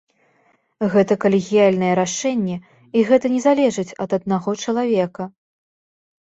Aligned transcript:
Гэта 0.93 1.17
калегіяльнае 1.25 1.91
рашэнне, 1.99 2.55
і 2.97 3.03
гэта 3.11 3.25
не 3.35 3.41
залежыць 3.47 3.87
ад 4.07 4.17
аднаго 4.19 4.57
чалавека. 4.65 5.29